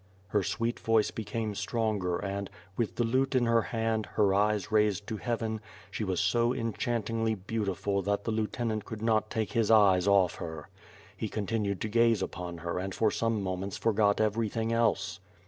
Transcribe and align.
*' 0.15 0.27
Her 0.29 0.41
sweet 0.41 0.79
voice 0.79 1.11
became 1.11 1.53
stronger 1.53 2.17
and, 2.17 2.49
with 2.75 2.95
the 2.95 3.03
lute 3.03 3.35
in 3.35 3.45
her 3.45 3.61
hand, 3.61 4.07
her 4.13 4.33
eyes 4.33 4.71
raised 4.71 5.05
to 5.05 5.17
heaven, 5.17 5.61
she 5.91 6.03
was 6.03 6.19
so 6.19 6.55
enchantingly 6.55 7.35
beautiful 7.35 8.01
that 8.01 8.23
the 8.23 8.31
lieutenant 8.31 8.83
could 8.83 9.03
not 9.03 9.29
take 9.29 9.51
his 9.51 9.69
eyes 9.69 10.07
off 10.07 10.33
her. 10.37 10.69
He 11.15 11.29
continued 11.29 11.81
to 11.81 11.87
gaze 11.87 12.23
upon 12.23 12.57
her 12.65 12.79
and 12.79 12.95
for 12.95 13.11
some 13.11 13.43
moments 13.43 13.77
for 13.77 13.93
got 13.93 14.19
everything 14.19 14.73
else. 14.73 15.19